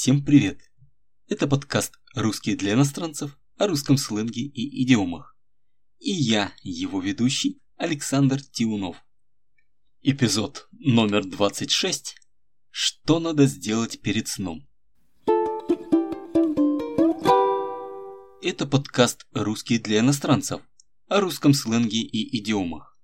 Всем 0.00 0.24
привет! 0.24 0.60
Это 1.26 1.48
подкаст 1.48 1.98
«Русский 2.14 2.54
для 2.54 2.74
иностранцев» 2.74 3.36
о 3.56 3.66
русском 3.66 3.96
сленге 3.96 4.42
и 4.42 4.84
идиомах. 4.84 5.36
И 5.98 6.12
я, 6.12 6.52
его 6.62 7.00
ведущий, 7.00 7.60
Александр 7.76 8.40
Тиунов. 8.40 8.96
Эпизод 10.00 10.68
номер 10.70 11.24
26. 11.24 12.14
Что 12.70 13.18
надо 13.18 13.46
сделать 13.46 14.00
перед 14.00 14.28
сном? 14.28 14.68
Это 18.40 18.66
подкаст 18.66 19.26
«Русский 19.32 19.80
для 19.80 19.98
иностранцев» 19.98 20.62
о 21.08 21.18
русском 21.20 21.52
сленге 21.52 22.02
и 22.02 22.38
идиомах. 22.38 22.96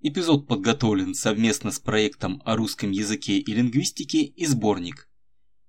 Эпизод 0.00 0.48
подготовлен 0.48 1.14
совместно 1.14 1.70
с 1.70 1.78
проектом 1.78 2.40
о 2.46 2.56
русском 2.56 2.90
языке 2.90 3.36
и 3.36 3.52
лингвистике 3.52 4.22
и 4.22 4.46
сборник. 4.46 5.11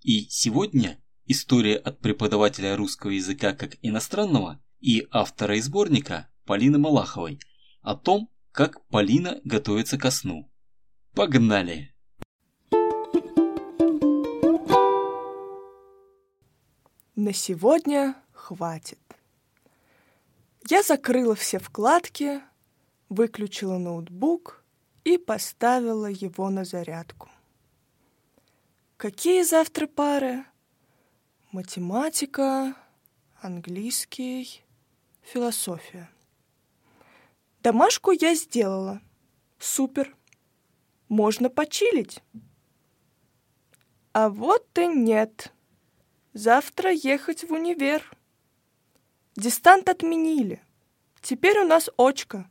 И 0.03 0.27
сегодня 0.29 1.01
история 1.25 1.77
от 1.77 1.99
преподавателя 1.99 2.75
русского 2.75 3.11
языка 3.11 3.53
как 3.53 3.77
иностранного 3.81 4.61
и 4.81 5.07
автора 5.11 5.59
сборника 5.61 6.29
Полины 6.43 6.77
Малаховой 6.77 7.39
о 7.81 7.95
том, 7.95 8.29
как 8.51 8.85
Полина 8.87 9.39
готовится 9.45 9.97
ко 9.97 10.11
сну. 10.11 10.51
Погнали! 11.13 11.95
На 17.15 17.31
сегодня 17.31 18.17
хватит. 18.33 18.99
Я 20.69 20.83
закрыла 20.83 21.35
все 21.35 21.59
вкладки, 21.59 22.41
выключила 23.07 23.77
ноутбук 23.77 24.65
и 25.05 25.17
поставила 25.17 26.07
его 26.07 26.49
на 26.49 26.65
зарядку. 26.65 27.29
Какие 29.03 29.43
завтра 29.43 29.85
пары? 29.85 30.45
Математика, 31.51 32.73
английский, 33.41 34.63
философия. 35.21 36.09
Домашку 37.61 38.11
я 38.11 38.33
сделала. 38.33 39.01
Супер. 39.59 40.15
Можно 41.09 41.49
почилить. 41.49 42.23
А 44.13 44.29
вот 44.29 44.65
и 44.79 44.87
нет. 44.87 45.53
Завтра 46.31 46.91
ехать 46.91 47.43
в 47.43 47.51
универ. 47.51 48.09
Дистант 49.35 49.89
отменили. 49.89 50.63
Теперь 51.21 51.59
у 51.59 51.67
нас 51.67 51.89
очка. 51.97 52.49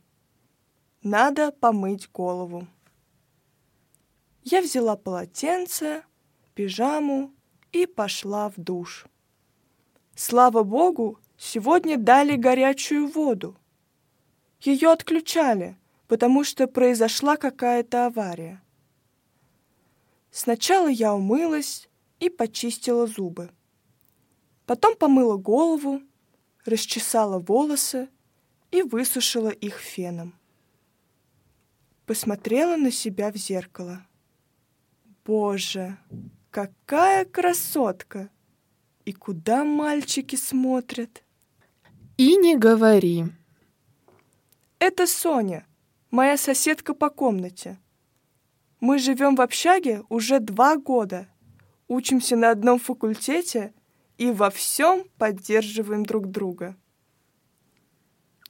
Надо 1.01 1.51
помыть 1.51 2.11
голову. 2.11 2.67
Я 4.43 4.61
взяла 4.61 4.95
полотенце, 4.95 6.03
пижаму 6.53 7.33
и 7.71 7.85
пошла 7.85 8.49
в 8.49 8.53
душ. 8.57 9.05
Слава 10.15 10.63
богу, 10.63 11.19
сегодня 11.37 11.97
дали 11.97 12.35
горячую 12.35 13.07
воду. 13.07 13.57
Ее 14.61 14.91
отключали, 14.91 15.77
потому 16.07 16.43
что 16.43 16.67
произошла 16.67 17.35
какая-то 17.35 18.05
авария. 18.05 18.61
Сначала 20.31 20.87
я 20.87 21.13
умылась 21.13 21.89
и 22.19 22.29
почистила 22.29 23.07
зубы. 23.07 23.51
Потом 24.65 24.95
помыла 24.95 25.37
голову, 25.37 26.01
расчесала 26.65 27.39
волосы 27.39 28.09
и 28.71 28.81
высушила 28.81 29.49
их 29.49 29.77
феном. 29.77 30.33
Посмотрела 32.05 32.77
на 32.77 32.91
себя 32.91 33.31
в 33.31 33.35
зеркало. 33.35 34.05
Боже, 35.25 35.97
какая 36.53 37.25
красотка! 37.25 38.29
И 39.05 39.11
куда 39.11 39.63
мальчики 39.63 40.35
смотрят? 40.35 41.23
И 42.15 42.37
не 42.37 42.55
говори. 42.55 43.25
Это 44.77 45.07
Соня, 45.07 45.65
моя 46.11 46.37
соседка 46.37 46.93
по 46.93 47.09
комнате. 47.09 47.79
Мы 48.79 48.99
живем 48.99 49.35
в 49.35 49.41
общаге 49.41 50.03
уже 50.09 50.39
два 50.39 50.77
года, 50.77 51.27
учимся 51.87 52.35
на 52.35 52.51
одном 52.51 52.77
факультете 52.79 53.73
и 54.19 54.29
во 54.29 54.51
всем 54.51 55.05
поддерживаем 55.17 56.05
друг 56.05 56.27
друга. 56.27 56.77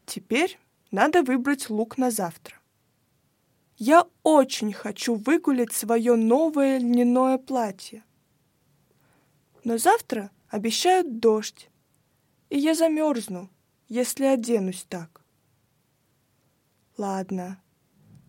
Теперь 0.06 0.60
надо 0.92 1.24
выбрать 1.24 1.70
лук 1.70 1.98
на 1.98 2.12
завтра. 2.12 2.58
Я 3.86 4.08
очень 4.24 4.72
хочу 4.72 5.16
выгулять 5.16 5.74
свое 5.74 6.16
новое 6.16 6.78
льняное 6.78 7.38
платье. 7.38 8.06
Но 9.66 9.78
завтра 9.78 10.32
обещают 10.48 11.20
дождь, 11.20 11.70
и 12.50 12.58
я 12.58 12.76
замерзну, 12.76 13.50
если 13.90 14.24
оденусь 14.24 14.86
так. 14.88 15.22
Ладно, 16.98 17.62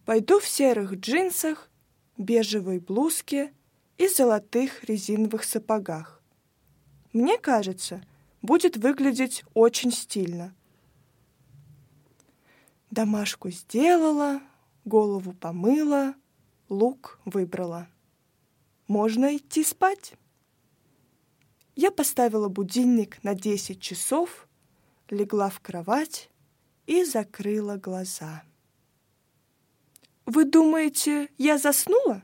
пойду 0.04 0.40
в 0.40 0.48
серых 0.48 0.94
джинсах, 0.94 1.70
бежевой 2.18 2.80
блузке 2.80 3.52
и 3.96 4.08
золотых 4.08 4.82
резиновых 4.82 5.44
сапогах. 5.44 6.20
Мне 7.12 7.38
кажется, 7.38 8.02
будет 8.42 8.76
выглядеть 8.76 9.44
очень 9.54 9.92
стильно. 9.92 10.52
Домашку 12.90 13.50
сделала, 13.50 14.40
голову 14.84 15.32
помыла, 15.32 16.14
лук 16.68 17.20
выбрала. 17.24 17.88
Можно 18.86 19.36
идти 19.36 19.64
спать. 19.64 20.14
Я 21.76 21.90
поставила 21.90 22.48
будильник 22.48 23.22
на 23.22 23.34
10 23.34 23.80
часов, 23.80 24.48
легла 25.10 25.50
в 25.50 25.60
кровать 25.60 26.30
и 26.86 27.04
закрыла 27.04 27.76
глаза. 27.76 28.44
Вы 30.26 30.44
думаете, 30.44 31.28
я 31.36 31.58
заснула? 31.58 32.22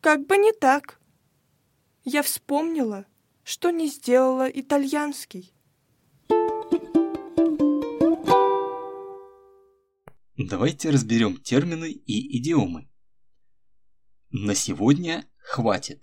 Как 0.00 0.26
бы 0.26 0.36
не 0.36 0.52
так. 0.52 1.00
Я 2.04 2.22
вспомнила, 2.22 3.06
что 3.44 3.70
не 3.70 3.86
сделала 3.86 4.48
итальянский. 4.48 5.53
Давайте 10.36 10.90
разберем 10.90 11.36
термины 11.36 11.92
и 11.92 12.38
идиомы. 12.38 12.90
На 14.30 14.56
сегодня 14.56 15.30
хватит. 15.38 16.02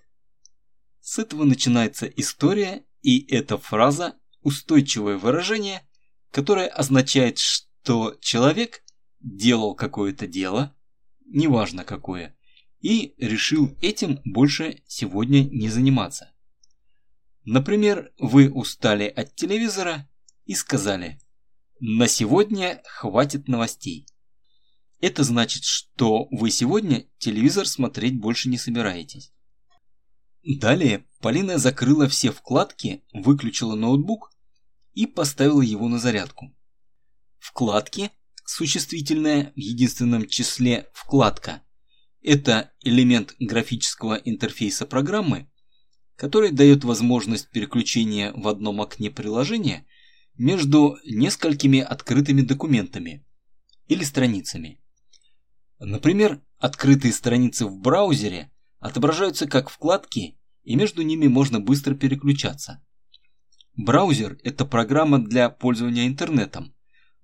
С 1.00 1.18
этого 1.18 1.44
начинается 1.44 2.06
история, 2.06 2.86
и 3.02 3.26
эта 3.30 3.58
фраза– 3.58 4.16
устойчивое 4.40 5.18
выражение, 5.18 5.86
которое 6.30 6.66
означает, 6.66 7.38
что 7.38 8.16
человек 8.22 8.82
делал 9.20 9.74
какое-то 9.74 10.26
дело, 10.26 10.74
неважно 11.26 11.84
какое, 11.84 12.34
и 12.80 13.14
решил 13.18 13.76
этим 13.82 14.22
больше 14.24 14.82
сегодня 14.86 15.44
не 15.44 15.68
заниматься. 15.68 16.32
Например, 17.44 18.10
вы 18.18 18.50
устали 18.50 19.04
от 19.04 19.34
телевизора 19.34 20.08
и 20.46 20.54
сказали 20.54 21.20
«На 21.80 22.08
сегодня 22.08 22.80
хватит 22.86 23.46
новостей». 23.46 24.06
Это 25.02 25.24
значит, 25.24 25.64
что 25.64 26.28
вы 26.30 26.52
сегодня 26.52 27.06
телевизор 27.18 27.66
смотреть 27.66 28.20
больше 28.20 28.48
не 28.48 28.56
собираетесь. 28.56 29.32
Далее 30.44 31.04
Полина 31.20 31.58
закрыла 31.58 32.08
все 32.08 32.30
вкладки, 32.30 33.02
выключила 33.12 33.74
ноутбук 33.74 34.30
и 34.94 35.06
поставила 35.06 35.60
его 35.60 35.88
на 35.88 35.98
зарядку. 35.98 36.54
Вкладки, 37.40 38.12
существительное 38.44 39.52
в 39.56 39.58
единственном 39.58 40.28
числе 40.28 40.88
вкладка, 40.94 41.62
это 42.22 42.72
элемент 42.80 43.34
графического 43.40 44.14
интерфейса 44.14 44.86
программы, 44.86 45.50
который 46.14 46.52
дает 46.52 46.84
возможность 46.84 47.50
переключения 47.50 48.32
в 48.34 48.46
одном 48.46 48.80
окне 48.80 49.10
приложения 49.10 49.84
между 50.38 50.96
несколькими 51.04 51.80
открытыми 51.80 52.42
документами 52.42 53.26
или 53.88 54.04
страницами. 54.04 54.78
Например, 55.84 56.40
открытые 56.58 57.12
страницы 57.12 57.66
в 57.66 57.76
браузере 57.76 58.52
отображаются 58.78 59.48
как 59.48 59.68
вкладки, 59.68 60.38
и 60.62 60.76
между 60.76 61.02
ними 61.02 61.26
можно 61.26 61.58
быстро 61.58 61.96
переключаться. 61.96 62.84
Браузер– 63.74 64.38
это 64.44 64.64
программа 64.64 65.18
для 65.18 65.50
пользования 65.50 66.06
интернетом, 66.06 66.72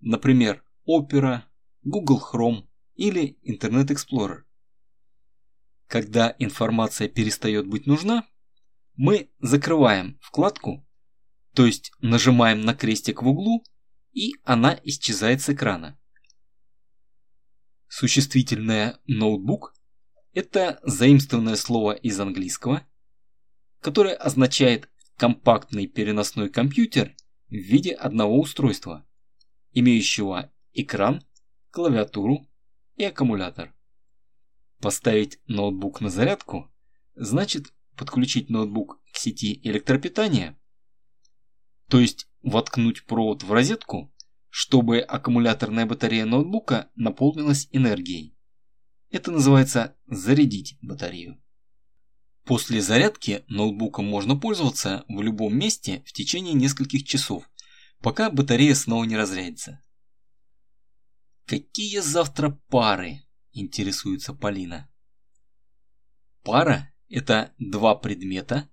например, 0.00 0.64
Opera, 0.88 1.42
Google 1.82 2.20
Chrome 2.20 2.66
или 2.96 3.38
Internet 3.46 3.88
Explorer. 3.88 4.42
Когда 5.86 6.34
информация 6.40 7.08
перестает 7.08 7.68
быть 7.68 7.86
нужна, 7.86 8.26
мы 8.96 9.30
закрываем 9.38 10.18
вкладку, 10.20 10.84
то 11.54 11.64
есть 11.64 11.92
нажимаем 12.00 12.62
на 12.62 12.74
крестик 12.74 13.22
в 13.22 13.28
углу, 13.28 13.62
и 14.12 14.32
она 14.42 14.78
исчезает 14.82 15.42
с 15.42 15.50
экрана. 15.50 15.97
Существительное 17.88 18.98
ноутбук– 19.06 19.74
это 20.34 20.78
заимствованное 20.82 21.56
слово 21.56 21.92
из 21.92 22.20
английского. 22.20 22.86
которое 23.80 24.14
означает 24.14 24.88
компактный 25.16 25.86
переносной 25.86 26.50
компьютер 26.50 27.14
в 27.48 27.54
виде 27.54 27.92
одного 27.92 28.40
устройства, 28.40 29.06
имеющего 29.72 30.52
экран, 30.72 31.24
клавиатуру 31.70 32.48
и 32.96 33.04
аккумулятор. 33.04 33.72
Поставить 34.80 35.38
ноутбук 35.46 36.00
на 36.00 36.10
зарядку 36.10 36.72
значит 37.14 37.72
подключить 37.96 38.50
ноутбук 38.50 39.00
к 39.12 39.16
сети 39.16 39.60
электропитания, 39.62 40.58
то 41.88 41.98
есть 42.00 42.28
воткнуть 42.42 43.04
провод 43.06 43.42
в 43.42 43.52
розетку, 43.52 44.12
чтобы 44.60 44.98
аккумуляторная 44.98 45.86
батарея 45.86 46.24
ноутбука 46.24 46.90
наполнилась 46.96 47.68
энергией. 47.70 48.36
Это 49.08 49.30
называется 49.30 49.96
зарядить 50.08 50.76
батарею. 50.82 51.40
После 52.42 52.80
зарядки 52.82 53.44
ноутбуком 53.46 54.06
можно 54.06 54.34
пользоваться 54.34 55.04
в 55.06 55.22
любом 55.22 55.56
месте 55.56 56.02
в 56.06 56.12
течение 56.12 56.54
нескольких 56.54 57.04
часов, 57.04 57.48
пока 58.00 58.32
батарея 58.32 58.74
снова 58.74 59.04
не 59.04 59.16
разрядится. 59.16 59.80
«Какие 61.46 62.00
завтра 62.00 62.60
пары?»– 62.66 63.28
интересуется 63.52 64.34
Полина. 64.34 64.90
Пара– 66.42 66.92
это 67.08 67.54
два 67.58 67.94
предмета, 67.94 68.68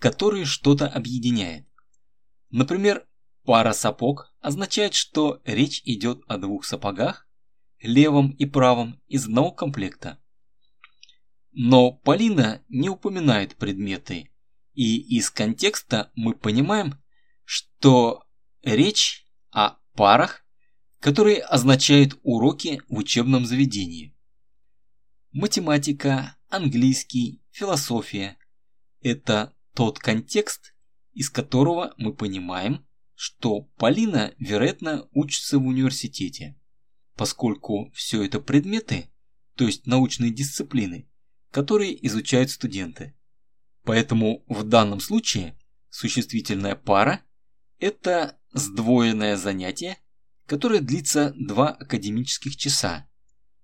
которые 0.00 0.46
что-то 0.46 0.88
объединяет. 0.88 1.68
Например, 2.48 3.06
пара 3.44 3.74
сапог 3.74 4.27
означает, 4.40 4.94
что 4.94 5.40
речь 5.44 5.82
идет 5.84 6.22
о 6.28 6.38
двух 6.38 6.64
сапогах, 6.64 7.28
левом 7.80 8.30
и 8.30 8.46
правом 8.46 9.00
из 9.06 9.26
одного 9.26 9.52
комплекта. 9.52 10.18
Но 11.52 11.92
Полина 11.92 12.64
не 12.68 12.88
упоминает 12.88 13.56
предметы, 13.56 14.30
и 14.74 14.98
из 15.16 15.30
контекста 15.30 16.10
мы 16.14 16.34
понимаем, 16.34 17.02
что 17.44 18.24
речь 18.62 19.26
о 19.50 19.76
парах, 19.94 20.44
которые 21.00 21.40
означают 21.40 22.18
уроки 22.22 22.82
в 22.88 22.98
учебном 22.98 23.46
заведении. 23.46 24.16
Математика, 25.32 26.36
английский, 26.48 27.42
философия– 27.50 28.38
это 29.00 29.54
тот 29.74 29.98
контекст, 29.98 30.74
из 31.12 31.30
которого 31.30 31.94
мы 31.96 32.14
понимаем, 32.14 32.87
что 33.20 33.62
Полина, 33.76 34.32
вероятно, 34.38 35.08
учится 35.10 35.58
в 35.58 35.66
университете, 35.66 36.56
поскольку 37.16 37.90
все 37.90 38.22
это 38.22 38.38
предметы, 38.38 39.10
то 39.56 39.64
есть 39.64 39.88
научные 39.88 40.30
дисциплины, 40.30 41.10
которые 41.50 42.06
изучают 42.06 42.48
студенты. 42.48 43.16
Поэтому 43.82 44.44
в 44.46 44.62
данном 44.62 45.00
случае 45.00 45.58
существительная 45.90 46.76
пара– 46.76 47.22
это 47.80 48.38
сдвоенное 48.52 49.36
занятие, 49.36 49.98
которое 50.46 50.80
длится 50.80 51.34
два 51.36 51.70
академических 51.70 52.54
часа, 52.54 53.08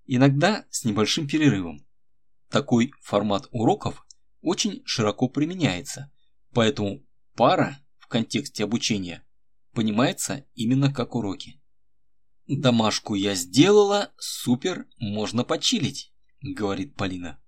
иногда 0.05 0.65
с 0.69 0.83
небольшим 0.83 1.29
перерывом. 1.29 1.87
Такой 2.49 2.91
формат 3.01 3.47
уроков 3.51 4.05
очень 4.41 4.81
широко 4.83 5.29
применяется, 5.29 6.11
поэтому 6.51 7.05
пара 7.35 7.79
в 7.99 8.07
контексте 8.07 8.65
обучения 8.65 9.24
понимается 9.75 10.45
именно 10.55 10.91
как 10.91 11.13
уроки. 11.13 11.61
«Домашку 12.47 13.13
я 13.13 13.35
сделала, 13.35 14.11
супер, 14.17 14.87
можно 14.97 15.43
почилить»,– 15.43 16.13
говорит 16.41 16.95
Полина. 16.95 17.39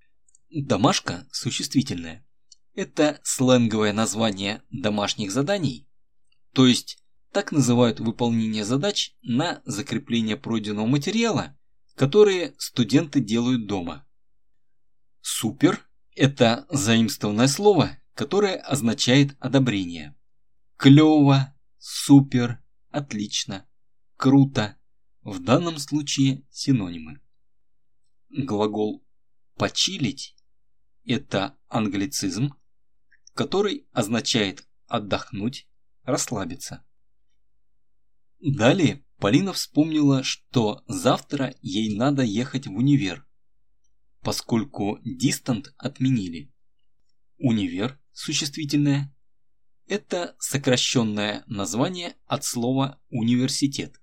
Домашка 0.49 1.27
существительное. 1.31 2.25
Это 2.73 3.19
сленговое 3.23 3.91
название 3.91 4.61
домашних 4.69 5.31
заданий, 5.31 5.89
то 6.53 6.65
есть 6.65 7.03
так 7.31 7.51
называют 7.51 7.99
выполнение 7.99 8.63
задач 8.63 9.15
на 9.21 9.61
закрепление 9.65 10.37
пройденного 10.37 10.85
материала, 10.85 11.57
которые 11.95 12.55
студенты 12.57 13.19
делают 13.19 13.67
дома. 13.67 14.07
Супер– 15.21 15.85
это 16.15 16.65
заимствованное 16.69 17.47
слово, 17.47 17.97
которое 18.13 18.55
означает 18.55 19.35
одобрение. 19.39 20.15
Клево, 20.77 21.53
супер, 21.89 22.61
отлично, 22.89 23.65
круто– 24.17 24.77
в 25.21 25.39
данном 25.39 25.77
случае 25.77 26.45
синонимы. 26.49 27.21
Глагол 28.29 29.05
«почилить» 29.55 30.35
это 31.05 31.57
англицизм, 31.67 32.53
который 33.33 33.87
означает 33.91 34.67
отдохнуть, 34.87 35.69
расслабиться. 36.03 36.85
Далее 38.39 39.05
Полина 39.17 39.51
вспомнила, 39.51 40.23
что 40.23 40.83
завтра 40.87 41.55
ей 41.61 41.97
надо 41.97 42.23
ехать 42.23 42.67
в 42.67 42.71
универ, 42.71 43.27
поскольку 44.21 44.99
дистант 45.03 45.73
отменили. 45.77 46.53
Универ, 47.37 47.99
существительное, 48.11 49.13
это 49.87 50.35
сокращенное 50.39 51.43
название 51.47 52.15
от 52.25 52.43
слова 52.43 53.01
университет, 53.09 54.01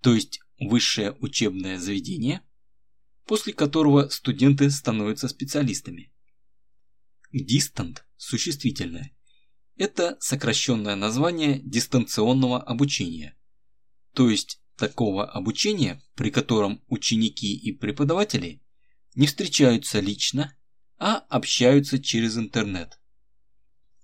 то 0.00 0.14
есть 0.14 0.40
высшее 0.58 1.12
учебное 1.20 1.78
заведение, 1.78 2.42
после 3.26 3.52
которого 3.52 4.08
студенты 4.08 4.70
становятся 4.70 5.28
специалистами. 5.28 6.12
Distant– 7.34 7.98
существительное. 8.16 9.16
Это 9.76 10.16
сокращенное 10.20 10.96
название 10.96 11.60
дистанционного 11.60 12.62
обучения, 12.62 13.36
то 14.14 14.30
есть 14.30 14.60
такого 14.76 15.28
обучения, 15.28 16.02
при 16.14 16.30
котором 16.30 16.82
ученики 16.88 17.56
и 17.56 17.72
преподаватели 17.72 18.62
не 19.14 19.26
встречаются 19.26 20.00
лично, 20.00 20.56
а 20.98 21.16
общаются 21.16 22.02
через 22.02 22.36
интернет. 22.36 23.01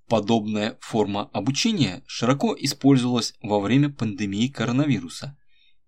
Подобная 0.09 0.79
форма 0.81 1.29
обучения 1.35 2.03
широко 2.07 2.57
использовалась 2.59 3.35
во 3.43 3.61
время 3.61 3.91
пандемии 3.91 4.49
коронавируса 4.49 5.37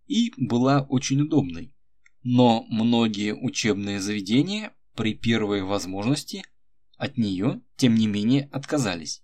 и 0.07 0.33
была 0.37 0.83
очень 0.83 1.23
удобной, 1.23 1.75
но 2.23 2.65
многие 2.69 3.35
учебные 3.35 3.99
заведения 3.99 4.75
при 4.95 5.15
первой 5.15 5.63
возможности 5.63 6.45
от 6.99 7.17
нее, 7.17 7.63
тем 7.77 7.95
не 7.95 8.07
менее, 8.07 8.51
отказались. 8.53 9.23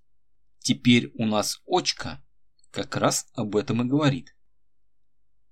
Теперь 0.61 1.11
у 1.15 1.27
нас 1.27 1.61
очка 1.67 2.25
как 2.71 2.97
раз 2.97 3.27
об 3.35 3.57
этом 3.57 3.83
и 3.83 3.85
говорит. 3.85 4.35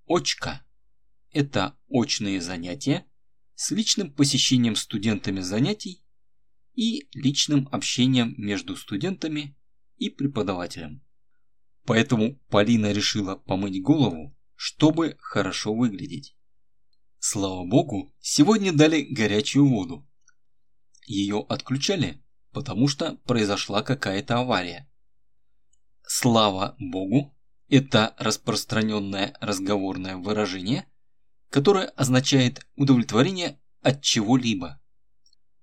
Очка– 0.07 0.65
это 1.33 1.77
очные 1.89 2.41
занятия 2.41 3.07
с 3.55 3.71
личным 3.73 4.11
посещением 4.11 4.75
студентами 4.75 5.41
занятий 5.41 6.04
и 6.75 7.09
личным 7.15 7.69
общением 7.73 8.35
между 8.37 8.77
студентами 8.77 9.57
и 9.97 10.11
преподавателем. 10.11 11.03
Поэтому 11.85 12.37
Полина 12.49 12.93
решила 12.93 13.37
помыть 13.37 13.83
голову, 13.83 14.37
чтобы 14.55 15.17
хорошо 15.19 15.75
выглядеть. 15.75 16.37
Слава 17.19 17.65
богу, 17.67 18.15
сегодня 18.21 18.73
дали 18.73 19.03
горячую 19.03 19.69
воду, 19.69 20.07
ее 21.07 21.45
отключали, 21.49 22.23
потому 22.53 22.89
что 22.89 23.17
произошла 23.25 23.83
какая-то 23.83 24.39
авария. 24.39 24.91
Слава 26.03 26.77
Богу– 26.79 27.37
это 27.69 28.15
распространенное 28.19 29.37
разговорное 29.41 30.17
выражение, 30.17 30.87
которое 31.51 31.87
означает 31.89 32.67
удовлетворение 32.77 33.61
от 33.81 34.03
чего-либо. 34.03 34.81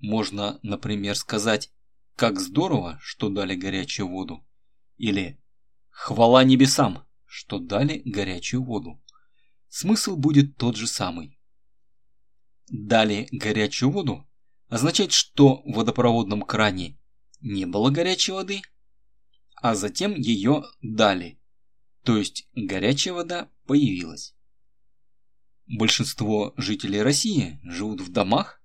Можно, 0.01 0.59
например, 0.63 1.15
сказать 1.15 1.71
«как 2.15 2.39
здорово, 2.39 2.97
что 3.01 3.29
дали 3.29 3.55
горячую 3.55 4.09
воду» 4.09 4.43
или 4.97 5.39
«хвала 5.89 6.43
небесам, 6.43 7.05
что 7.25 7.59
дали 7.59 8.01
горячую 8.03 8.63
воду». 8.63 8.99
Смысл 9.69 10.17
будет 10.17 10.57
тот 10.57 10.75
же 10.75 10.87
самый. 10.87 11.39
Дали 12.67 13.27
горячую 13.31 13.91
воду 13.91 14.27
означает, 14.69 15.11
что 15.11 15.61
в 15.65 15.73
водопроводном 15.73 16.41
кране 16.41 16.99
не 17.39 17.65
было 17.65 17.91
горячей 17.91 18.31
воды, 18.31 18.61
а 19.55 19.75
затем 19.75 20.15
ее 20.15 20.63
дали, 20.81 21.39
то 22.03 22.17
есть 22.17 22.49
горячая 22.55 23.13
вода 23.13 23.49
появилась. 23.67 24.35
Большинство 25.67 26.53
жителей 26.57 27.03
России 27.03 27.59
живут 27.63 28.01
в 28.01 28.11
домах, 28.11 28.60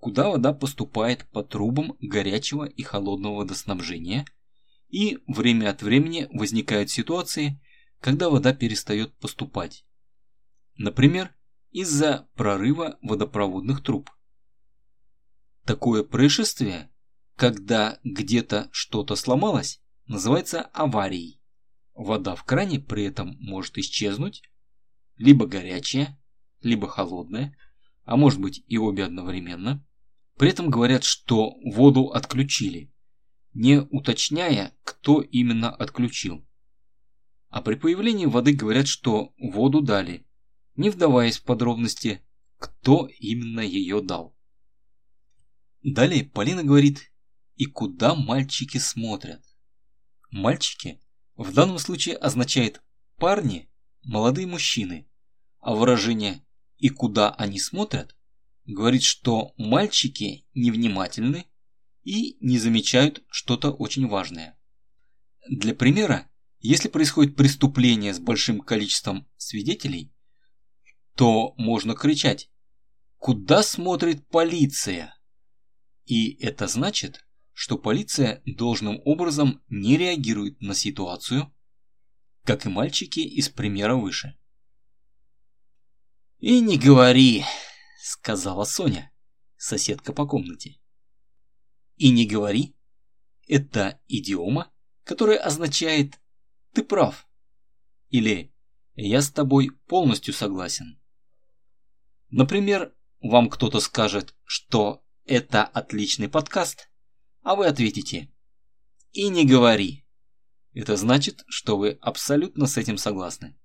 куда 0.00 0.30
вода 0.30 0.52
поступает 0.52 1.28
по 1.30 1.44
трубам 1.44 1.96
горячего 2.00 2.64
и 2.64 2.82
холодного 2.82 3.36
водоснабжения, 3.36 4.24
и 4.88 5.18
время 5.26 5.70
от 5.70 5.82
времени 5.82 6.26
возникают 6.32 6.90
ситуации, 6.90 7.62
когда 8.00 8.30
вода 8.30 8.52
перестает 8.52 9.14
поступать. 9.18 9.84
Например, 10.76 11.34
из-за 11.70 12.28
прорыва 12.34 12.98
водопроводных 13.02 13.82
труб. 13.82 14.10
Такое 15.64 16.02
происшествие, 16.02 16.90
когда 17.36 18.00
где-то 18.02 18.68
что-то 18.72 19.14
сломалось, 19.14 19.80
называется 20.06 20.62
аварией. 20.62 21.40
Вода 21.94 22.34
в 22.34 22.44
кране 22.44 22.80
при 22.80 23.04
этом 23.04 23.36
может 23.38 23.76
исчезнуть, 23.78 24.42
либо 25.16 25.46
горячая, 25.46 26.18
либо 26.62 26.88
холодная, 26.88 27.56
а 28.04 28.16
может 28.16 28.40
быть 28.40 28.64
и 28.66 28.78
обе 28.78 29.04
одновременно. 29.04 29.84
При 30.40 30.48
этом 30.48 30.70
говорят, 30.70 31.04
что 31.04 31.52
воду 31.62 32.12
отключили, 32.12 32.90
не 33.52 33.82
уточняя, 33.82 34.74
кто 34.84 35.20
именно 35.20 35.70
отключил. 35.70 36.48
А 37.50 37.60
при 37.60 37.74
появлении 37.74 38.24
воды 38.24 38.54
говорят, 38.54 38.88
что 38.88 39.34
воду 39.36 39.82
дали, 39.82 40.26
не 40.76 40.88
вдаваясь 40.88 41.36
в 41.36 41.42
подробности, 41.42 42.26
кто 42.56 43.06
именно 43.18 43.60
ее 43.60 44.00
дал. 44.00 44.34
Далее 45.82 46.24
Полина 46.24 46.64
говорит, 46.64 47.12
и 47.56 47.66
куда 47.66 48.14
мальчики 48.14 48.78
смотрят. 48.78 49.44
Мальчики 50.30 51.02
в 51.36 51.52
данном 51.52 51.78
случае 51.78 52.16
означает 52.16 52.82
парни, 53.18 53.70
молодые 54.04 54.46
мужчины, 54.46 55.06
а 55.58 55.74
выражение 55.74 56.42
«и 56.78 56.88
куда 56.88 57.28
они 57.28 57.60
смотрят» 57.60 58.16
говорит, 58.66 59.02
что 59.02 59.52
мальчики 59.56 60.46
невнимательны 60.54 61.46
и 62.02 62.36
не 62.40 62.58
замечают 62.58 63.22
что-то 63.30 63.70
очень 63.70 64.06
важное. 64.08 64.58
Для 65.48 65.74
примера, 65.74 66.30
если 66.60 66.88
происходит 66.88 67.36
преступление 67.36 68.12
с 68.14 68.18
большим 68.18 68.60
количеством 68.60 69.28
свидетелей, 69.36 70.12
то 71.14 71.54
можно 71.56 71.94
кричать 71.94 72.50
«Куда 73.16 73.62
смотрит 73.62 74.26
полиция?» 74.28 75.16
И 76.04 76.36
это 76.42 76.66
значит, 76.66 77.24
что 77.52 77.78
полиция 77.78 78.42
должным 78.46 79.00
образом 79.04 79.62
не 79.68 79.96
реагирует 79.96 80.60
на 80.60 80.74
ситуацию, 80.74 81.54
как 82.44 82.66
и 82.66 82.68
мальчики 82.68 83.20
из 83.20 83.48
примера 83.48 83.96
выше. 83.96 84.38
«И 86.38 86.60
не 86.60 86.78
говори»,— 86.78 87.44
сказала 88.00 88.64
Соня, 88.64 89.12
соседка 89.56 90.14
по 90.14 90.26
комнате. 90.26 90.80
«И 91.96 92.10
не 92.10 92.26
говори»— 92.26 92.74
это 93.46 94.00
идиома, 94.08 94.72
которая 95.04 95.38
означает 95.38 96.18
«ты 96.72 96.82
прав» 96.82 97.28
или 98.08 98.54
«я 98.94 99.20
с 99.20 99.30
тобой 99.30 99.70
полностью 99.86 100.32
согласен». 100.32 100.98
Например, 102.30 102.94
вам 103.20 103.50
кто-то 103.50 103.80
скажет, 103.80 104.34
что 104.44 105.04
это 105.26 105.64
отличный 105.64 106.30
подкаст, 106.30 106.90
а 107.42 107.54
вы 107.54 107.66
ответите 107.66 108.32
«И 109.12 109.28
не 109.28 109.44
говори». 109.44 110.06
Это 110.72 110.96
значит, 110.96 111.44
что 111.48 111.76
вы 111.76 111.98
абсолютно 112.00 112.66
с 112.66 112.78
этим 112.78 112.96
согласны. 112.96 113.58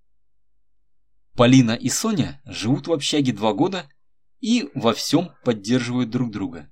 Полина 1.36 1.72
и 1.72 1.88
Соня 1.90 2.42
живут 2.46 2.88
в 2.88 2.94
общаге 2.94 3.32
два 3.32 3.54
года 3.54 3.90
и 4.40 4.70
во 4.74 4.94
всем 4.94 5.32
поддерживают 5.44 6.10
друг 6.10 6.32
друга. 6.32 6.72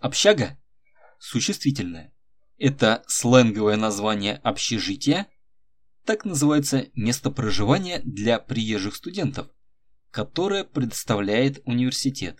Общага– 0.00 0.58
существительное. 1.18 2.14
Это 2.56 3.04
сленговое 3.06 3.76
название 3.76 4.36
общежития, 4.36 5.28
так 6.04 6.24
называется 6.24 6.88
место 6.94 7.30
проживания 7.30 8.00
для 8.04 8.38
приезжих 8.38 8.96
студентов, 8.96 9.48
которое 10.10 10.64
предоставляет 10.64 11.60
университет. 11.64 12.38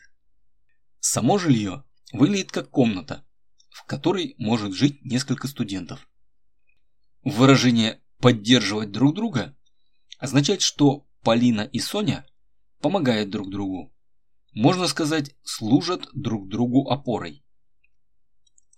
Само 1.00 1.38
жилье 1.38 1.84
выглядит 2.12 2.50
как 2.50 2.70
комната, 2.70 3.26
в 3.70 3.84
которой 3.84 4.34
может 4.38 4.72
жить 4.72 5.04
несколько 5.04 5.46
студентов. 5.48 6.08
Выражение 7.22 8.00
«поддерживать 8.18 8.90
друг 8.90 9.14
друга» 9.14 9.56
означает, 10.18 10.62
что 10.62 11.06
Полина 11.22 11.62
и 11.62 11.78
Соня 11.78 12.26
помогают 12.80 13.30
друг 13.30 13.50
другу. 13.50 13.94
Можно 14.52 14.87
сказать, 14.87 15.35
служат 15.42 16.08
друг 16.14 16.49
другу 16.49 16.90
опорой. 16.90 17.44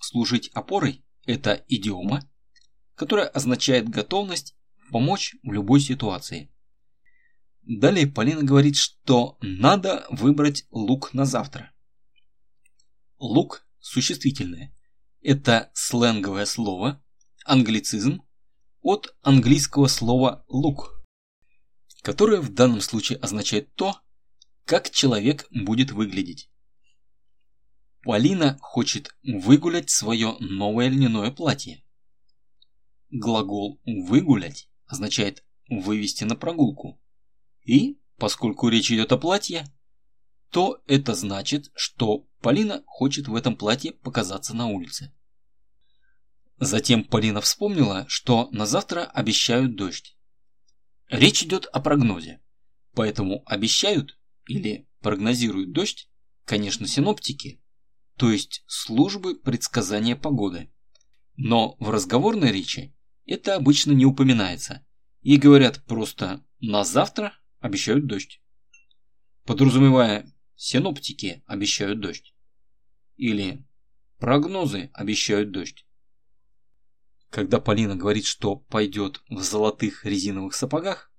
Служить 0.01 0.49
опорой– 0.55 1.05
это 1.27 1.65
идиома, 1.69 2.29
которая 2.95 3.29
означает 3.29 3.89
готовность 3.89 4.57
помочь 4.91 5.37
в 5.43 5.53
любой 5.53 5.81
ситуации. 5.81 6.51
Далее 7.63 8.07
Полина 8.07 8.43
говорит, 8.43 8.77
что 8.77 9.39
надо 9.41 10.07
выбрать 10.11 10.67
лук 10.71 11.15
на 11.15 11.25
завтра. 11.25 11.73
Лук– 13.19 13.67
существительное. 13.79 14.75
Это 15.23 15.71
сленговое 15.75 16.47
слово, 16.47 17.03
англицизм 17.45 18.23
от 18.81 19.15
английского 19.23 19.87
слова 19.87 20.45
«лук», 20.49 21.00
которое 22.03 22.41
в 22.41 22.53
данном 22.53 22.81
случае 22.81 23.19
означает 23.19 23.75
то, 23.75 24.01
как 24.65 24.91
человек 24.91 25.47
будет 25.51 25.91
выглядеть. 25.91 26.51
Полина 28.03 28.59
хочет 28.63 29.15
выгулять 29.23 29.91
свое 29.91 30.37
новое 30.41 30.89
льняное 30.89 31.31
платье. 31.31 31.85
Глагол 33.11 33.81
«выгулять» 33.85 34.71
означает 34.87 35.45
«вывести 35.69 36.25
на 36.25 36.37
прогулку». 36.37 37.01
И, 37.65 38.01
поскольку 38.17 38.69
речь 38.69 38.91
идет 38.91 39.13
о 39.13 39.19
платье, 39.19 39.67
то 40.51 40.83
это 40.87 41.15
значит, 41.15 41.71
что 41.75 42.27
Полина 42.41 42.83
хочет 42.87 43.29
в 43.29 43.35
этом 43.35 43.55
платье 43.57 43.93
показаться 43.93 44.55
на 44.55 44.69
улице. 44.69 45.13
Затем 46.59 47.05
Полина 47.05 47.41
вспомнила, 47.41 48.07
что 48.09 48.49
на 48.51 48.67
завтра 48.67 49.05
обещают 49.05 49.77
дождь. 49.77 50.17
Речь 51.11 51.43
идет 51.43 51.67
о 51.67 51.81
прогнозе, 51.81 52.41
поэтому 52.95 53.43
обещают 53.47 54.19
или 54.47 54.89
прогнозируют 55.01 55.73
дождь, 55.73 56.09
конечно, 56.45 56.87
синоптики, 56.87 57.63
то 58.17 58.31
есть 58.31 58.65
службы 58.67 59.39
предсказания 59.39 60.17
погоды. 60.17 60.73
Но 61.37 61.77
в 61.79 61.91
разговорной 61.91 62.53
речи 62.53 62.95
это 63.27 63.57
обычно 63.57 63.93
не 63.93 64.07
упоминается, 64.07 64.87
и 65.23 65.37
говорят 65.37 65.85
просто 65.85 66.45
«на 66.61 66.85
завтра 66.85 67.35
обещают 67.61 68.07
дождь», 68.07 68.41
подразумевая 69.45 70.33
Синоптики 70.63 71.43
обещают 71.47 72.01
дождь. 72.01 72.35
Или 73.17 73.67
прогнозы 74.19 74.91
обещают 74.93 75.53
дождь. 75.53 75.87
Когда 77.31 77.61
Полина 77.61 77.95
говорит, 77.95 78.27
что 78.27 78.57
пойдет 78.57 79.23
в 79.31 79.41
золотых 79.41 80.05
резиновых 80.05 80.53
сапогах, 80.55 81.13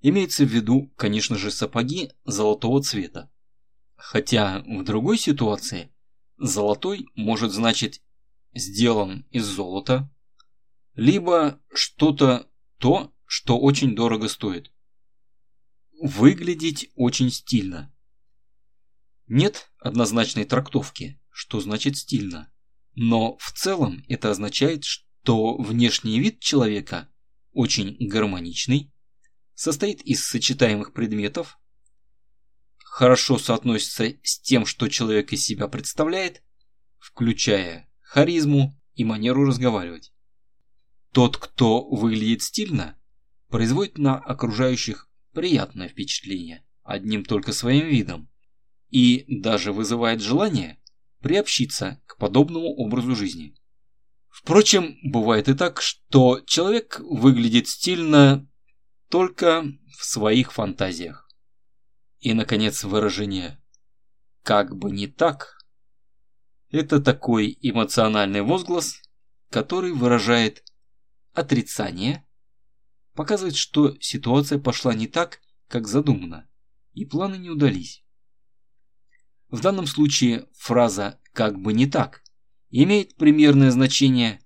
имеется 0.00 0.44
в 0.44 0.48
виду, 0.48 0.90
конечно 0.96 1.36
же, 1.36 1.50
сапоги 1.50 2.10
золотого 2.24 2.82
цвета. 2.82 3.30
Хотя 3.94 4.64
в 4.66 4.82
другой 4.84 5.18
ситуации 5.18 5.92
золотой 6.38 7.06
может 7.14 7.52
значить 7.52 8.02
сделан 8.54 9.26
из 9.30 9.44
золота, 9.44 10.10
либо 10.94 11.60
что-то 11.72 12.48
то, 12.78 13.12
что 13.26 13.58
очень 13.58 13.94
дорого 13.94 14.28
стоит. 14.28 14.72
Выглядеть 16.00 16.90
очень 16.94 17.30
стильно. 17.30 17.92
Нет 19.26 19.70
однозначной 19.78 20.46
трактовки, 20.46 21.20
что 21.28 21.60
значит 21.60 21.98
стильно. 21.98 22.50
Но 22.94 23.36
в 23.36 23.52
целом 23.52 24.02
это 24.08 24.30
означает, 24.30 24.84
что 24.84 25.09
внешний 25.58 26.20
вид 26.20 26.40
человека 26.40 27.08
очень 27.52 27.96
гармоничный, 27.98 28.92
состоит 29.54 30.02
из 30.02 30.24
сочетаемых 30.26 30.92
предметов, 30.92 31.58
хорошо 32.78 33.38
соотносится 33.38 34.14
с 34.22 34.40
тем, 34.40 34.66
что 34.66 34.88
человек 34.88 35.32
из 35.32 35.44
себя 35.44 35.68
представляет, 35.68 36.42
включая 36.98 37.88
харизму 38.00 38.80
и 38.94 39.04
манеру 39.04 39.44
разговаривать. 39.44 40.12
Тот, 41.12 41.36
кто 41.36 41.88
выглядит 41.88 42.42
стильно, 42.42 42.98
производит 43.48 43.98
на 43.98 44.16
окружающих 44.16 45.08
приятное 45.32 45.88
впечатление 45.88 46.64
одним 46.82 47.24
только 47.24 47.52
своим 47.52 47.86
видом 47.86 48.28
и 48.88 49.24
даже 49.28 49.72
вызывает 49.72 50.20
желание 50.20 50.80
приобщиться 51.20 52.02
к 52.06 52.16
подобному 52.16 52.68
образу 52.74 53.14
жизни. 53.14 53.54
Впрочем, 54.42 54.96
бывает 55.02 55.48
и 55.48 55.54
так, 55.54 55.82
что 55.82 56.40
человек 56.46 56.98
выглядит 57.00 57.68
стильно 57.68 58.48
только 59.10 59.64
в 59.98 60.04
своих 60.04 60.52
фантазиях. 60.52 61.28
И, 62.20 62.32
наконец, 62.32 62.82
выражение 62.84 63.62
«как 64.42 64.74
бы 64.74 64.90
не 64.92 65.08
так»– 65.08 65.58
это 66.70 67.00
такой 67.00 67.58
эмоциональный 67.60 68.40
возглас, 68.40 69.02
который 69.50 69.92
выражает 69.92 70.64
отрицание, 71.34 72.26
показывает, 73.14 73.56
что 73.56 73.94
ситуация 74.00 74.58
пошла 74.58 74.94
не 74.94 75.06
так, 75.06 75.40
как 75.68 75.86
задумано, 75.86 76.48
и 76.94 77.04
планы 77.04 77.36
не 77.36 77.50
удались. 77.50 78.04
В 79.48 79.60
данном 79.60 79.86
случае 79.86 80.48
фраза 80.54 81.20
«как 81.34 81.60
бы 81.60 81.74
не 81.74 81.86
так» 81.86 82.22
имеет 82.70 83.16
примерное 83.16 83.70
значение 83.70 84.40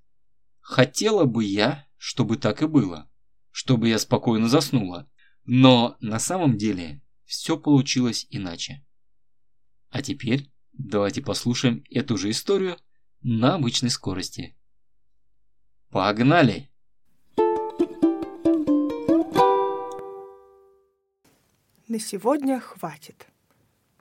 «хотела 0.60 1.24
бы 1.24 1.44
я, 1.44 1.86
чтобы 1.96 2.36
так 2.36 2.62
и 2.62 2.66
было, 2.66 3.10
чтобы 3.50 3.88
я 3.88 3.98
спокойно 3.98 4.48
заснула», 4.48 5.10
но 5.44 5.96
на 6.00 6.18
самом 6.18 6.56
деле 6.56 7.02
все 7.24 7.58
получилось 7.58 8.26
иначе. 8.30 8.84
А 9.90 10.02
теперь 10.02 10.50
давайте 10.72 11.22
послушаем 11.22 11.84
эту 11.90 12.16
же 12.16 12.30
историю 12.30 12.78
на 13.20 13.54
обычной 13.54 13.90
скорости. 13.90 14.56
Погнали! 15.90 16.70
На 21.86 22.00
сегодня 22.00 22.58
хватит. 22.58 23.28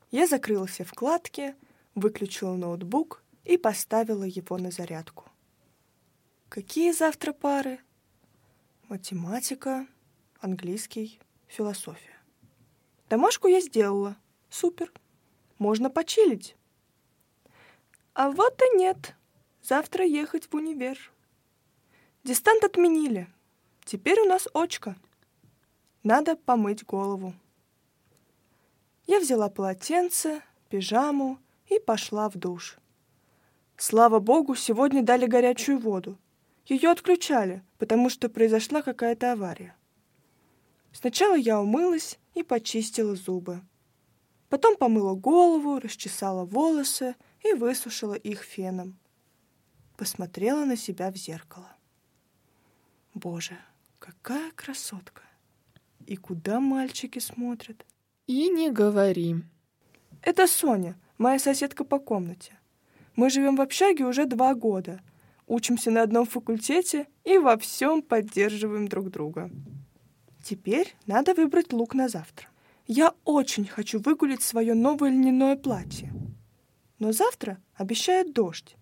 Я 0.10 0.28
закрыла 0.28 0.66
все 0.66 0.84
вкладки, 0.84 1.56
выключила 1.94 2.56
ноутбук 2.56 3.23
и 3.44 3.58
поставила 3.58 4.24
его 4.24 4.58
на 4.58 4.72
зарядку. 4.72 5.26
Какие 6.50 6.92
завтра 6.92 7.34
пары? 7.34 7.80
Математика, 8.90 9.88
английский, 10.40 11.20
философия. 11.48 12.18
Домашку 13.10 13.48
я 13.48 13.60
сделала. 13.60 14.18
Супер. 14.50 14.92
Можно 15.58 15.90
почилить. 15.90 16.56
А 18.14 18.30
вот 18.30 18.62
и 18.62 18.78
нет. 18.78 19.16
Завтра 19.62 20.06
ехать 20.06 20.46
в 20.46 20.56
универ. 20.56 21.00
Дистант 22.24 22.64
отменили. 22.64 23.28
Теперь 23.86 24.20
у 24.20 24.26
нас 24.26 24.48
очка. 24.54 24.96
Надо 26.04 26.36
помыть 26.36 26.86
голову. 26.86 27.34
Я 29.08 29.20
взяла 29.20 29.50
полотенце, 29.50 30.42
пижаму 30.70 31.40
и 31.68 31.80
пошла 31.80 32.30
в 32.30 32.38
душ. 32.38 32.78
Слава 33.78 34.20
богу, 34.20 34.56
сегодня 34.56 35.04
дали 35.04 35.26
горячую 35.26 35.80
воду. 35.80 36.18
Ее 36.66 36.92
отключали, 36.92 37.64
потому 37.78 38.10
что 38.10 38.30
произошла 38.30 38.82
какая-то 38.82 39.34
авария. 39.34 39.76
Сначала 40.92 41.36
я 41.36 41.60
умылась 41.60 42.20
и 42.36 42.44
почистила 42.44 43.16
зубы. 43.16 43.62
Потом 44.50 44.78
помыла 44.78 45.16
голову, 45.16 45.80
расчесала 45.80 46.46
волосы 46.46 47.16
и 47.44 47.54
высушила 47.54 48.14
их 48.14 48.44
феном. 48.44 49.00
Посмотрела 49.98 50.64
на 50.66 50.78
себя 50.78 51.12
в 51.12 51.18
зеркало. 51.18 51.76
Боже, 53.14 53.58
какая 54.00 54.52
красотка! 54.52 55.24
И 56.06 56.16
куда 56.16 56.60
мальчики 56.60 57.20
смотрят? 57.20 57.86
И 58.28 58.50
не 58.50 58.72
говори. 58.72 59.38
Это 60.22 60.48
Соня, 60.48 61.00
моя 61.18 61.40
соседка 61.40 61.84
по 61.84 62.00
комнате. 62.00 62.58
Мы 63.16 63.30
живем 63.30 63.56
в 63.56 63.62
общаге 63.62 64.06
уже 64.06 64.26
два 64.26 64.56
года, 64.56 65.02
учимся 65.48 65.92
на 65.92 66.02
одном 66.02 66.26
факультете 66.26 67.08
и 67.24 67.38
во 67.38 67.58
всем 67.58 68.02
поддерживаем 68.02 68.88
друг 68.88 69.12
друга. 69.12 69.52
Теперь 70.44 70.96
надо 71.06 71.34
выбрать 71.34 71.72
лук 71.72 71.94
на 71.94 72.10
завтра. 72.10 72.48
Я 72.88 73.14
очень 73.24 73.66
хочу 73.66 74.00
выгулить 74.00 74.42
свое 74.42 74.74
новое 74.74 75.10
льняное 75.10 75.56
платье. 75.56 76.12
Но 77.00 77.12
завтра 77.12 77.60
обещает 77.76 78.34
дождь, 78.34 78.76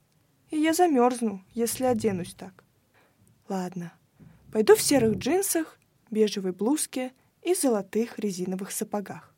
и 0.50 0.58
я 0.58 0.74
замерзну, 0.74 1.44
если 1.54 1.84
оденусь 1.84 2.34
так. 2.34 2.64
Ладно, 3.50 3.94
пойду 4.52 4.76
в 4.76 4.82
серых 4.82 5.18
джинсах, 5.18 5.78
бежевой 6.10 6.52
блузке 6.52 7.12
и 7.42 7.54
золотых 7.54 8.18
резиновых 8.18 8.72
сапогах. 8.72 9.36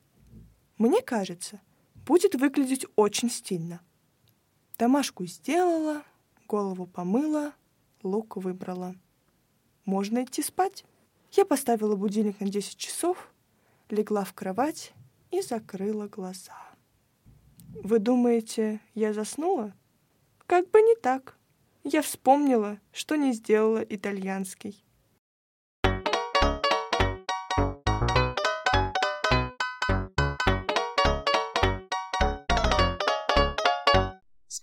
Мне 0.77 1.01
кажется, 1.01 1.61
будет 2.05 2.35
выглядеть 2.35 2.85
очень 2.95 3.29
стильно. 3.29 3.81
Домашку 4.77 5.25
сделала, 5.25 6.03
голову 6.47 6.87
помыла, 6.87 7.53
лук 8.01 8.37
выбрала. 8.37 8.95
Можно 9.85 10.23
идти 10.23 10.41
спать. 10.41 10.83
Я 11.31 11.45
поставила 11.45 11.95
будильник 11.95 12.39
на 12.39 12.49
10 12.49 12.77
часов, 12.77 13.31
легла 13.89 14.23
в 14.23 14.33
кровать 14.33 14.93
и 15.31 15.41
закрыла 15.41 16.07
глаза. 16.07 16.57
Вы 17.83 17.99
думаете, 17.99 18.79
я 18.93 19.13
заснула? 19.13 19.73
Как 20.47 20.69
бы 20.69 20.81
не 20.81 20.95
так. 20.95 21.37
Я 21.83 22.01
вспомнила, 22.01 22.79
что 22.91 23.15
не 23.15 23.33
сделала 23.33 23.79
итальянский. 23.79 24.82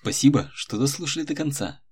Спасибо, 0.00 0.50
что 0.54 0.78
дослушали 0.78 1.24
до 1.24 1.34
конца. 1.34 1.82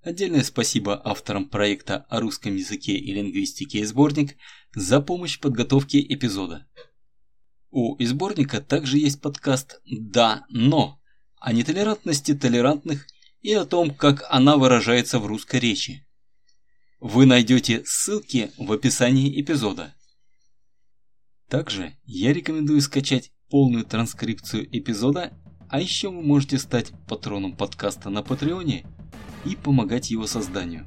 Отдельное 0.00 0.42
спасибо 0.42 1.00
авторам 1.04 1.48
проекта 1.48 2.06
о 2.08 2.20
русском 2.20 2.56
языке 2.56 2.96
и 2.96 3.12
лингвистике 3.12 3.80
и 3.80 3.84
сборник 3.84 4.36
за 4.74 5.00
помощь 5.00 5.36
в 5.36 5.40
подготовке 5.40 6.00
эпизода. 6.00 6.66
У 7.70 8.02
сборника 8.02 8.60
также 8.60 8.98
есть 8.98 9.20
подкаст 9.20 9.80
«Да, 9.84 10.46
но» 10.48 11.00
о 11.40 11.52
нетолерантности 11.52 12.34
толерантных 12.34 13.06
и 13.42 13.52
о 13.52 13.64
том, 13.66 13.94
как 13.94 14.24
она 14.30 14.56
выражается 14.56 15.18
в 15.18 15.26
русской 15.26 15.60
речи. 15.60 16.06
Вы 17.00 17.26
найдете 17.26 17.82
ссылки 17.84 18.50
в 18.56 18.72
описании 18.72 19.40
эпизода. 19.40 19.94
Также 21.48 21.98
я 22.04 22.32
рекомендую 22.32 22.80
скачать 22.80 23.32
полную 23.50 23.84
транскрипцию 23.84 24.66
эпизода, 24.74 25.38
а 25.72 25.80
еще 25.80 26.10
вы 26.10 26.22
можете 26.22 26.58
стать 26.58 26.92
патроном 27.08 27.54
подкаста 27.54 28.10
на 28.10 28.22
Патреоне– 28.22 28.84
и 29.44 29.56
помогать 29.56 30.10
его 30.10 30.26
созданию. 30.26 30.86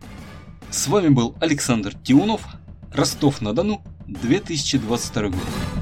С 0.69 0.87
вами 0.87 1.09
был 1.09 1.35
Александр 1.39 1.93
Тиунов, 1.93 2.41
Ростов-на-Дону, 2.91 3.81
2022 4.07 5.29
год. 5.29 5.74